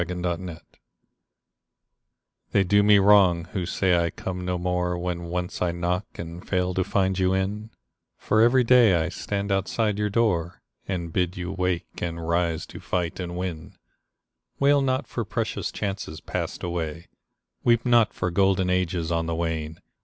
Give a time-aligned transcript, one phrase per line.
[0.01, 0.59] OPPORTUNITY
[2.53, 6.43] They do me wrong who say I come no more When once I knock and
[6.43, 7.69] fail to find you in;
[8.17, 12.79] For every day I stand outside your door, And bid you wake, and rise to
[12.79, 13.75] fight and win.
[14.57, 17.05] [27] Selected Poems Wail not for precious chances passed away,
[17.63, 19.77] Weep not for golden ages on the wane